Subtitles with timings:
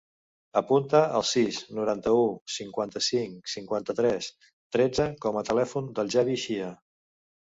[0.59, 4.31] Apunta el sis, noranta-u, cinquanta-cinc, cinquanta-tres,
[4.77, 6.71] tretze com a telèfon del Xavi Xia.